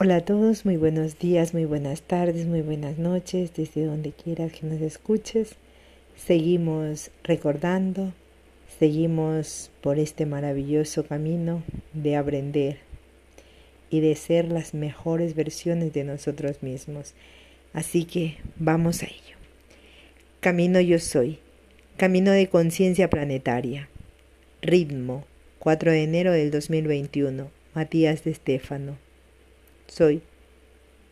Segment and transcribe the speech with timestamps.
[0.00, 4.52] Hola a todos, muy buenos días, muy buenas tardes, muy buenas noches, desde donde quieras
[4.52, 5.56] que nos escuches.
[6.14, 8.12] Seguimos recordando,
[8.78, 11.64] seguimos por este maravilloso camino
[11.94, 12.78] de aprender
[13.90, 17.14] y de ser las mejores versiones de nosotros mismos.
[17.72, 19.36] Así que vamos a ello.
[20.38, 21.40] Camino yo soy,
[21.96, 23.88] camino de conciencia planetaria.
[24.62, 25.24] Ritmo,
[25.58, 29.07] 4 de enero del 2021, Matías de Estéfano
[29.88, 30.22] soy.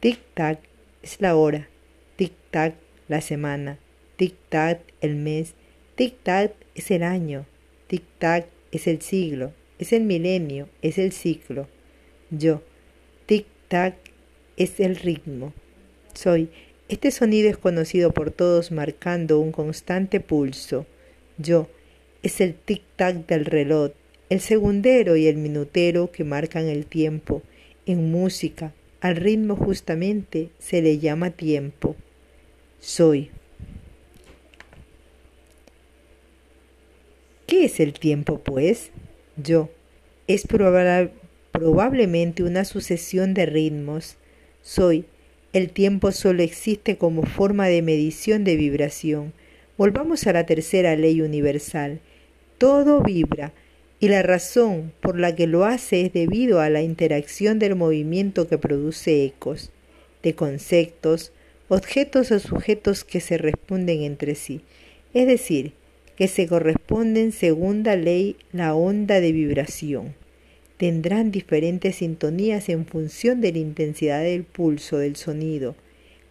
[0.00, 0.60] Tic-tac
[1.02, 1.68] es la hora,
[2.16, 2.74] tic-tac
[3.08, 3.78] la semana,
[4.18, 5.54] tic-tac el mes,
[5.96, 7.46] tic-tac es el año,
[7.88, 11.66] tic-tac es el siglo, es el milenio, es el ciclo.
[12.30, 12.62] Yo,
[13.26, 13.94] tic-tac
[14.56, 15.52] es el ritmo.
[16.14, 16.50] Soy.
[16.88, 20.86] Este sonido es conocido por todos marcando un constante pulso.
[21.36, 21.68] Yo,
[22.22, 23.90] es el tic-tac del reloj,
[24.30, 27.42] el segundero y el minutero que marcan el tiempo
[27.86, 31.96] en música, al ritmo justamente se le llama tiempo.
[32.80, 33.30] Soy.
[37.46, 38.90] ¿Qué es el tiempo, pues?
[39.36, 39.70] Yo.
[40.26, 40.46] Es
[41.52, 44.16] probablemente una sucesión de ritmos.
[44.62, 45.04] Soy.
[45.52, 49.32] El tiempo solo existe como forma de medición de vibración.
[49.78, 52.00] Volvamos a la tercera ley universal.
[52.58, 53.52] Todo vibra
[53.98, 58.46] y la razón por la que lo hace es debido a la interacción del movimiento
[58.46, 59.70] que produce ecos,
[60.22, 61.32] de conceptos,
[61.68, 64.60] objetos o sujetos que se responden entre sí,
[65.14, 65.72] es decir,
[66.16, 70.14] que se corresponden según la ley la onda de vibración.
[70.76, 75.74] Tendrán diferentes sintonías en función de la intensidad del pulso del sonido,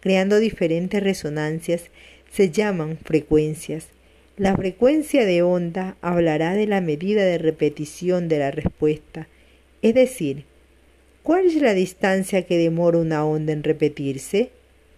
[0.00, 1.90] creando diferentes resonancias,
[2.30, 3.88] se llaman frecuencias,
[4.36, 9.28] la frecuencia de onda hablará de la medida de repetición de la respuesta,
[9.80, 10.44] es decir,
[11.22, 14.50] cuál es la distancia que demora una onda en repetirse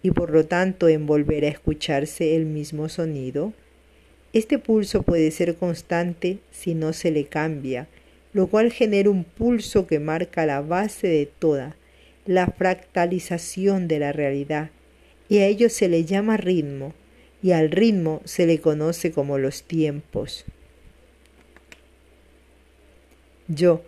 [0.03, 3.53] y por lo tanto en volver a escucharse el mismo sonido.
[4.33, 7.87] Este pulso puede ser constante si no se le cambia,
[8.33, 11.77] lo cual genera un pulso que marca la base de toda
[12.25, 14.69] la fractalización de la realidad,
[15.29, 16.93] y a ello se le llama ritmo,
[17.41, 20.45] y al ritmo se le conoce como los tiempos.
[23.47, 23.81] Yo,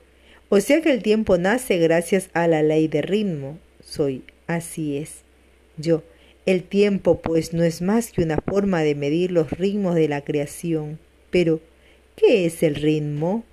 [0.49, 5.21] o sea que el tiempo nace gracias a la ley de ritmo, soy, así es.
[5.77, 6.03] Yo,
[6.45, 10.21] el tiempo pues no es más que una forma de medir los ritmos de la
[10.21, 10.97] creación,
[11.29, 11.59] pero
[12.15, 13.43] ¿qué es el ritmo?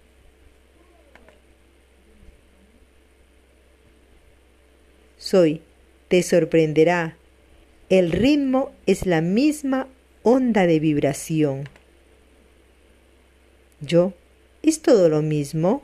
[5.19, 5.61] Soy,
[6.09, 7.18] te sorprenderá,
[7.89, 9.89] el ritmo es la misma
[10.23, 11.69] onda de vibración.
[13.81, 14.13] Yo,
[14.63, 15.83] ¿es todo lo mismo?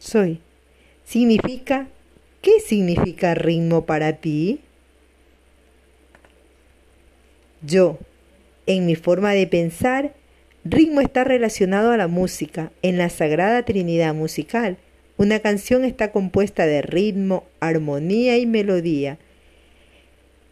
[0.00, 0.40] Soy.
[1.04, 1.88] ¿Significa?
[2.40, 4.60] ¿Qué significa ritmo para ti?
[7.62, 7.98] Yo,
[8.66, 10.14] en mi forma de pensar,
[10.64, 14.76] ritmo está relacionado a la música, en la Sagrada Trinidad musical.
[15.16, 19.18] Una canción está compuesta de ritmo, armonía y melodía.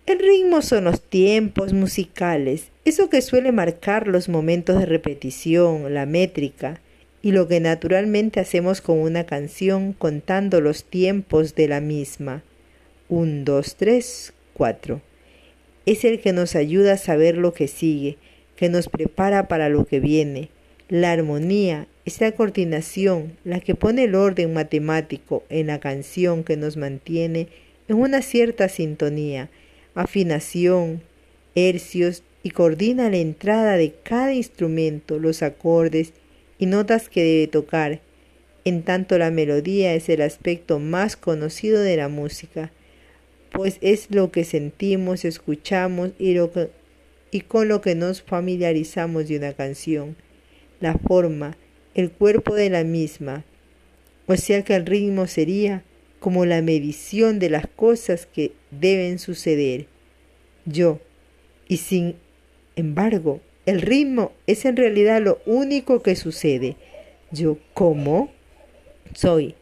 [0.06, 6.06] El ritmo son los tiempos musicales, eso que suele marcar los momentos de repetición, la
[6.06, 6.80] métrica,
[7.22, 12.42] y lo que naturalmente hacemos con una canción contando los tiempos de la misma.
[13.08, 15.00] Un, dos, tres, cuatro
[15.86, 18.18] es el que nos ayuda a saber lo que sigue,
[18.56, 20.50] que nos prepara para lo que viene.
[20.88, 26.56] La armonía es la coordinación, la que pone el orden matemático en la canción que
[26.56, 27.48] nos mantiene
[27.88, 29.48] en una cierta sintonía,
[29.94, 31.02] afinación,
[31.54, 36.12] hercios y coordina la entrada de cada instrumento, los acordes
[36.58, 38.00] y notas que debe tocar.
[38.64, 42.72] En tanto la melodía es el aspecto más conocido de la música
[43.56, 46.36] pues es lo que sentimos, escuchamos y,
[47.40, 50.14] con lo que nos familiarizamos de una canción,
[50.78, 51.56] la forma,
[51.94, 53.44] el cuerpo de la misma,
[54.26, 55.82] o sea que el ritmo sería
[56.20, 59.86] como la medición de las cosas que deben suceder.
[60.66, 61.00] Yo,
[61.66, 62.16] y sin
[62.74, 66.76] embargo, el ritmo es en realidad lo único que sucede.
[67.30, 68.30] Yo, ¿cómo?
[69.14, 69.54] Soy.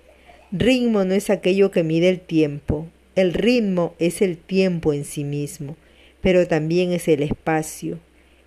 [0.50, 5.22] Ritmo no es aquello que mide el tiempo, el ritmo es el tiempo en sí
[5.22, 5.76] mismo,
[6.20, 8.00] pero también es el espacio.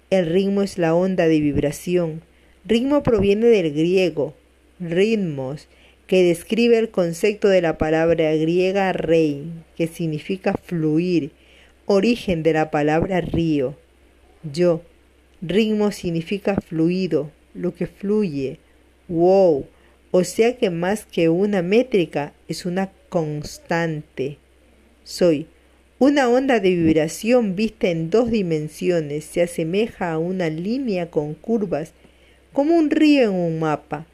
[0.09, 2.21] El ritmo es la onda de vibración.
[2.65, 4.33] Ritmo proviene del griego,
[4.79, 5.67] ritmos,
[6.05, 11.31] que describe el concepto de la palabra griega rey, que significa fluir,
[11.85, 13.75] origen de la palabra río.
[14.51, 14.81] Yo,
[15.41, 18.59] ritmo significa fluido, lo que fluye.
[19.07, 19.65] Wow,
[20.11, 24.37] o sea que más que una métrica es una constante.
[25.07, 25.47] Soy
[25.99, 31.93] una onda de vibración vista en dos dimensiones se asemeja a una línea con curvas,
[32.51, 34.05] como un río en un mapa.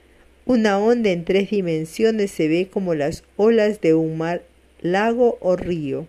[0.46, 4.44] Una onda en tres dimensiones se ve como las olas de un mar,
[4.82, 6.06] lago o río.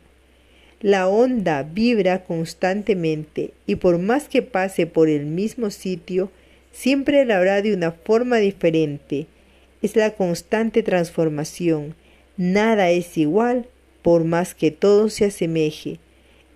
[0.82, 6.30] La onda vibra constantemente y por más que pase por el mismo sitio,
[6.72, 9.28] siempre la habrá de una forma diferente.
[9.80, 11.94] Es la constante transformación.
[12.36, 13.66] Nada es igual
[14.04, 15.98] por más que todo se asemeje,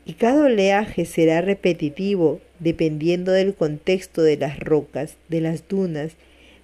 [0.05, 6.13] y cada oleaje será repetitivo dependiendo del contexto de las rocas, de las dunas,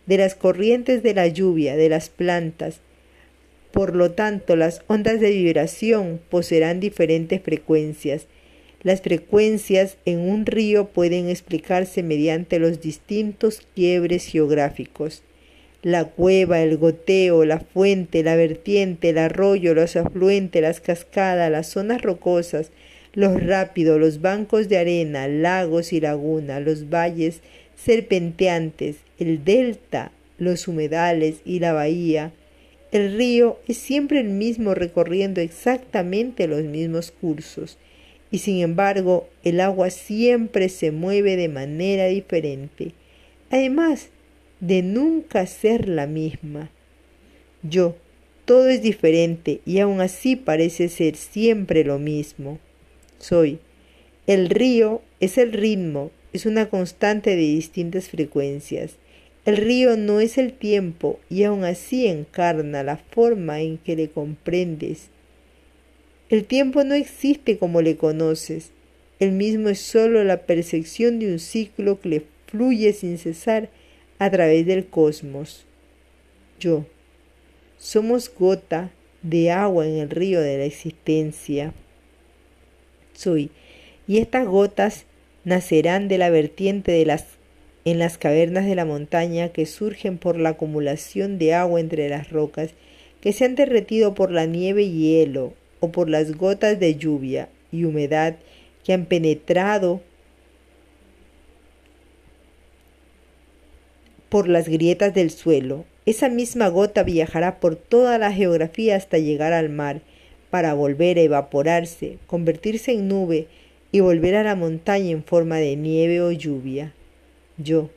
[0.05, 2.81] de las corrientes de la lluvia, de las plantas.
[3.73, 8.27] Por lo tanto, las ondas de vibración poseerán diferentes frecuencias.
[8.83, 15.23] Las frecuencias en un río pueden explicarse mediante los distintos quiebres geográficos
[15.85, 21.67] la cueva, el goteo, la fuente, la vertiente, el arroyo, los afluentes, las cascadas, las
[21.67, 22.71] zonas rocosas,
[23.13, 27.43] los rápidos, los bancos de arena, lagos y lagunas, los valles
[27.77, 32.33] serpenteantes, el delta, los humedales y la bahía.
[32.91, 37.77] El río es siempre el mismo recorriendo exactamente los mismos cursos,
[38.31, 42.93] y sin embargo el agua siempre se mueve de manera diferente.
[43.51, 44.09] Además,
[44.67, 46.71] de nunca ser la misma.
[47.63, 47.97] Yo,
[48.47, 52.59] todo es diferente y aún así parece ser siempre lo mismo.
[53.19, 53.59] Soy.
[54.27, 58.97] El río es el ritmo, es una constante de distintas frecuencias.
[59.45, 64.09] El río no es el tiempo y aún así encarna la forma en que le
[64.09, 65.09] comprendes.
[66.31, 68.71] El tiempo no existe como le conoces.
[69.21, 73.69] El mismo es sólo la percepción de un ciclo que le fluye sin cesar
[74.19, 75.65] a través del cosmos.
[76.61, 76.85] Yo.
[77.79, 78.91] Somos gota
[79.23, 81.73] de agua en el río de la existencia.
[83.13, 83.51] Soy.
[84.07, 85.05] Y estas gotas
[85.45, 87.27] nacerán de la vertiente de las
[87.85, 92.31] en las cavernas de la montaña que surgen por la acumulación de agua entre las
[92.31, 92.71] rocas
[93.21, 97.49] que se han derretido por la nieve y hielo o por las gotas de lluvia
[97.73, 98.37] y humedad
[98.85, 100.01] que han penetrado
[104.35, 105.85] por las grietas del suelo.
[106.07, 110.01] Esa misma gota viajará por toda la geografía hasta llegar al mar,
[110.51, 113.47] para volver a evaporarse, convertirse en nube
[113.93, 116.93] y volver a la montaña en forma de nieve o lluvia.
[117.59, 117.91] Yo,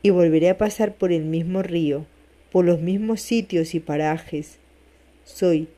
[0.00, 2.06] y volveré a pasar por el mismo río,
[2.50, 4.56] por los mismos sitios y parajes.
[5.24, 5.68] Soy,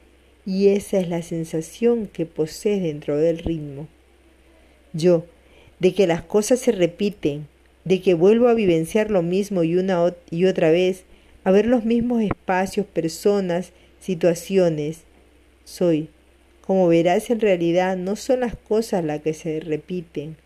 [0.46, 3.88] y esa es la sensación que posee dentro del ritmo.
[4.92, 5.26] Yo,
[5.80, 7.48] de que las cosas se repiten,
[7.88, 11.04] de que vuelvo a vivenciar lo mismo y una y otra vez,
[11.42, 15.04] a ver los mismos espacios, personas, situaciones.
[15.64, 16.10] Soy.
[16.60, 20.36] Como verás, en realidad no son las cosas las que se repiten,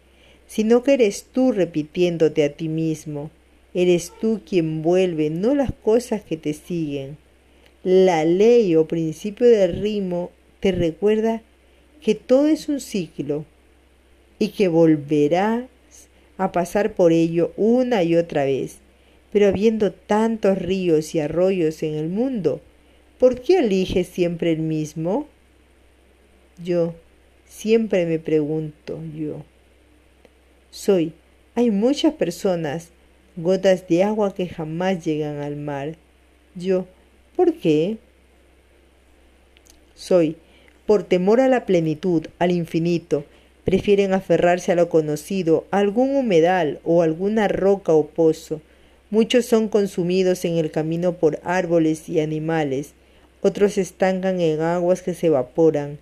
[0.47, 3.33] sino que eres tú repitiéndote a ti mismo.
[3.75, 7.17] Eres tú quien vuelve, no las cosas que te siguen.
[7.83, 10.31] La ley o principio del ritmo
[10.61, 11.43] te recuerda
[12.01, 13.45] que todo es un ciclo
[14.39, 15.67] y que volverá
[16.45, 18.79] a pasar por ello una y otra vez.
[19.33, 22.61] Pero habiendo tantos ríos y arroyos en el mundo,
[23.19, 25.27] ¿por qué eliges siempre el mismo?
[26.63, 26.95] Yo
[27.47, 29.43] siempre me pregunto yo.
[30.71, 31.13] Soy,
[31.55, 32.89] hay muchas personas,
[33.37, 35.97] gotas de agua que jamás llegan al mar.
[36.55, 36.87] Yo,
[37.37, 37.99] ¿por qué?
[39.95, 40.37] Soy,
[40.87, 43.25] por temor a la plenitud, al infinito,
[43.65, 48.61] Prefieren aferrarse a lo conocido, a algún humedal o alguna roca o pozo.
[49.11, 52.95] Muchos son consumidos en el camino por árboles y animales,
[53.43, 55.99] otros se estancan en aguas que se evaporan.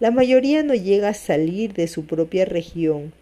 [0.00, 3.12] La mayoría no llega a salir de su propia región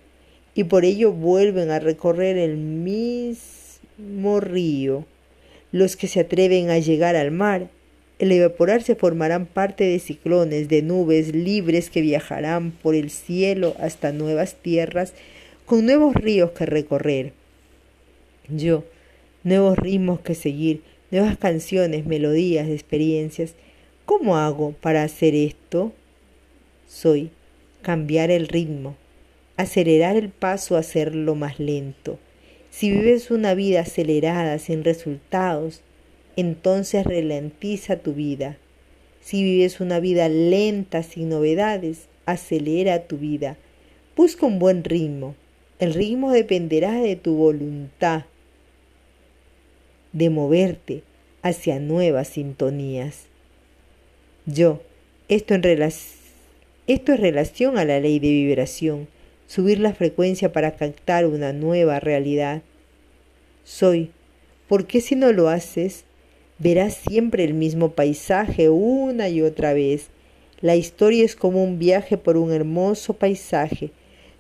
[0.54, 5.06] y por ello vuelven a recorrer el mismo río.
[5.70, 7.68] Los que se atreven a llegar al mar
[8.22, 14.12] el evaporarse formarán parte de ciclones, de nubes libres que viajarán por el cielo hasta
[14.12, 15.12] nuevas tierras,
[15.66, 17.32] con nuevos ríos que recorrer.
[18.48, 18.84] Yo,
[19.42, 23.56] nuevos ritmos que seguir, nuevas canciones, melodías, experiencias.
[24.04, 25.92] ¿Cómo hago para hacer esto?
[26.86, 27.32] Soy
[27.82, 28.94] cambiar el ritmo,
[29.56, 32.20] acelerar el paso, hacerlo más lento.
[32.70, 35.82] Si vives una vida acelerada, sin resultados,
[36.36, 38.56] entonces ralentiza tu vida.
[39.20, 43.56] Si vives una vida lenta, sin novedades, acelera tu vida.
[44.16, 45.34] Busca un buen ritmo.
[45.78, 48.24] El ritmo dependerá de tu voluntad
[50.12, 51.02] de moverte
[51.42, 53.26] hacia nuevas sintonías.
[54.46, 54.80] Yo,
[55.28, 55.62] esto en
[56.88, 59.08] esto es relación a la ley de vibración,
[59.46, 62.62] subir la frecuencia para captar una nueva realidad.
[63.64, 64.10] Soy,
[64.68, 66.04] ¿por qué si no lo haces?
[66.58, 70.06] Verás siempre el mismo paisaje una y otra vez.
[70.60, 73.90] La historia es como un viaje por un hermoso paisaje.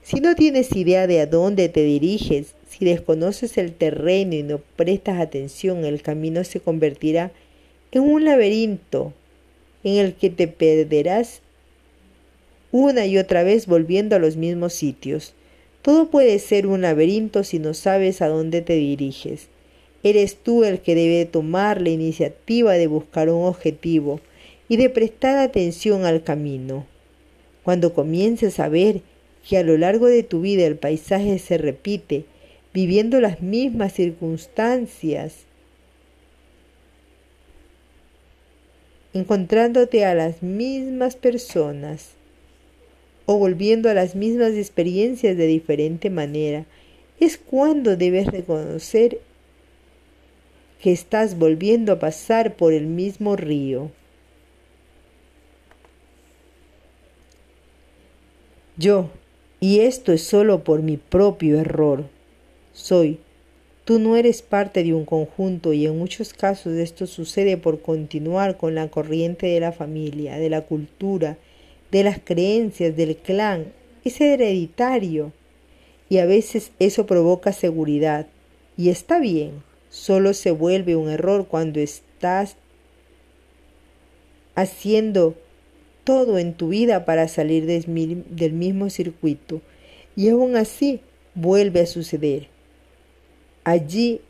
[0.02, 4.58] Si no tienes idea de a dónde te diriges, si desconoces el terreno y no
[4.76, 7.32] prestas atención, el camino se convertirá
[7.92, 9.12] en un laberinto
[9.84, 11.40] en el que te perderás
[12.72, 15.34] una y otra vez volviendo a los mismos sitios.
[15.82, 19.48] Todo puede ser un laberinto si no sabes a dónde te diriges.
[20.02, 24.20] Eres tú el que debe tomar la iniciativa de buscar un objetivo
[24.68, 26.86] y de prestar atención al camino.
[27.62, 29.02] Cuando comiences a ver
[29.48, 32.24] que a lo largo de tu vida el paisaje se repite,
[32.72, 35.44] viviendo las mismas circunstancias,
[39.12, 42.12] encontrándote a las mismas personas,
[43.26, 46.66] o volviendo a las mismas experiencias de diferente manera,
[47.20, 49.20] es cuando debes reconocer
[50.82, 53.92] que estás volviendo a pasar por el mismo río.
[58.76, 59.08] Yo,
[59.60, 62.06] y esto es solo por mi propio error,
[62.72, 63.20] soy.
[63.84, 68.56] Tú no eres parte de un conjunto y en muchos casos esto sucede por continuar
[68.56, 71.38] con la corriente de la familia, de la cultura,
[71.92, 73.72] de las creencias del clan
[74.04, 75.32] es hereditario
[76.08, 78.26] y a veces eso provoca seguridad.
[78.76, 82.56] Y está bien, solo se vuelve un error cuando estás
[84.54, 85.34] haciendo
[86.02, 89.60] todo en tu vida para salir del mismo circuito
[90.16, 91.00] y aún así
[91.34, 92.48] vuelve a suceder.
[93.64, 94.22] Allí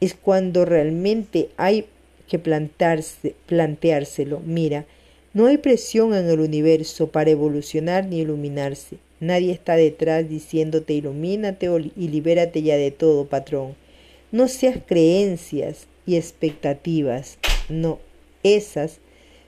[0.00, 1.86] es cuando realmente hay
[2.28, 4.40] que plantarse, planteárselo.
[4.40, 4.84] Mira,
[5.32, 8.98] no hay presión en el universo para evolucionar ni iluminarse.
[9.20, 13.85] Nadie está detrás diciéndote ilumínate y libérate ya de todo, patrón.
[14.32, 17.38] No seas creencias y expectativas.
[17.68, 17.98] No,
[18.42, 18.98] esas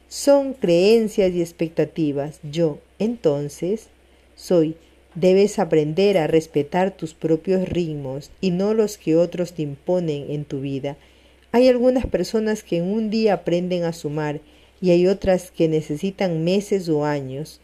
[0.08, 2.40] son creencias y expectativas.
[2.42, 3.88] Yo, entonces,
[4.37, 4.76] soy.
[5.14, 10.44] Debes aprender a respetar tus propios ritmos y no los que otros te imponen en
[10.44, 10.97] tu vida.
[11.50, 14.40] Hay algunas personas que en un día aprenden a sumar
[14.80, 17.61] y hay otras que necesitan meses o años.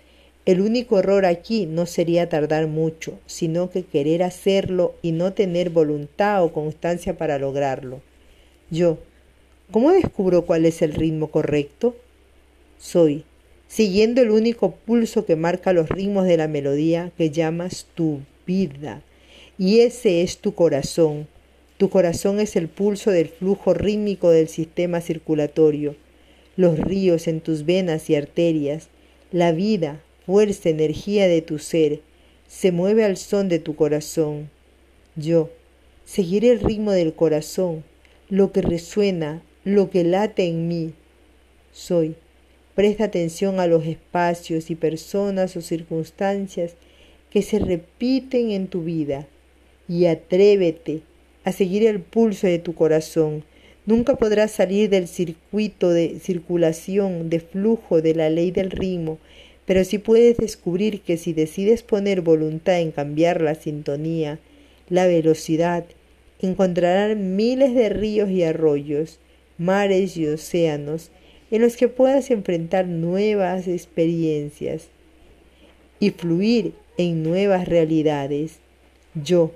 [0.47, 5.71] El único error aquí no sería tardar mucho, sino que querer hacerlo y no tener
[5.71, 8.01] voluntad o constancia para lograrlo.
[8.71, 8.99] Yo,
[9.71, 11.97] ¿cómo descubro cuál es el ritmo correcto?
[12.79, 13.25] Soy,
[13.69, 19.03] siguiendo el único pulso que marca los ritmos de la melodía que llamas tu vida.
[19.57, 21.27] Y ese es tu corazón.
[21.79, 25.97] Tu corazón es el pulso del flujo rítmico del sistema circulatorio
[26.57, 28.89] los ríos en tus venas y arterias,
[29.33, 32.01] la vida, fuerza, energía de tu ser,
[32.49, 34.51] se mueve al son de tu corazón.
[35.17, 35.51] Yo
[36.05, 37.85] seguiré el ritmo del corazón,
[38.29, 40.93] lo que resuena, lo que late en mí.
[41.73, 42.17] Soy.
[42.75, 46.75] Presta atención a los espacios y personas o circunstancias
[47.31, 49.29] que se repiten en tu vida
[49.89, 51.03] y atrévete
[51.45, 53.45] a seguir el pulso de tu corazón
[53.87, 59.19] Nunca podrás salir del circuito de circulación, de flujo de la ley del ritmo,
[59.67, 64.39] pero sí puedes descubrir que si decides poner voluntad en cambiar la sintonía,
[64.89, 65.85] la velocidad,
[66.41, 69.19] encontrarás miles de ríos y arroyos,
[69.57, 71.11] mares y océanos
[71.51, 74.89] en los que puedas enfrentar nuevas experiencias
[76.01, 78.59] y fluir en nuevas realidades.
[79.15, 79.53] Yo,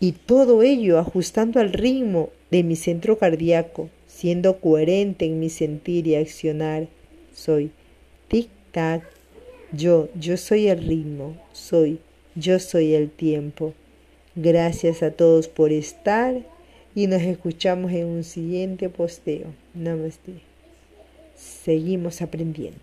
[0.00, 6.06] y todo ello ajustando al ritmo de mi centro cardíaco, siendo coherente en mi sentir
[6.06, 6.88] y accionar.
[7.34, 7.70] Soy
[9.72, 11.98] yo, yo soy el ritmo, soy,
[12.34, 13.74] yo soy el tiempo.
[14.34, 16.34] Gracias a todos por estar
[16.94, 19.46] y nos escuchamos en un siguiente posteo.
[19.74, 20.34] Namaste.
[21.36, 22.80] Seguimos aprendiendo.